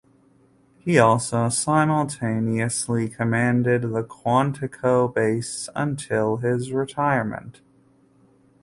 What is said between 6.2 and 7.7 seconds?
his retirement.